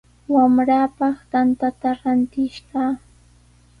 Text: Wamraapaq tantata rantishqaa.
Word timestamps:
Wamraapaq 0.33 1.15
tantata 1.31 1.89
rantishqaa. 1.99 2.91